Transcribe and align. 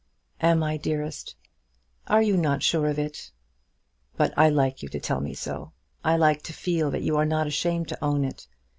"Am 0.41 0.63
I 0.63 0.77
dearest?" 0.77 1.35
"Are 2.07 2.23
you 2.23 2.35
not 2.35 2.63
sure 2.63 2.87
of 2.87 2.97
it?" 2.97 3.29
"But 4.17 4.33
I 4.35 4.49
like 4.49 4.81
you 4.81 4.89
to 4.89 4.99
tell 4.99 5.21
me 5.21 5.35
so. 5.35 5.73
I 6.03 6.17
like 6.17 6.41
to 6.45 6.53
feel 6.53 6.89
that 6.89 7.03
you 7.03 7.17
are 7.17 7.23
not 7.25 7.45
ashamed 7.45 7.89
to 7.89 8.03
own 8.03 8.25
it. 8.25 8.47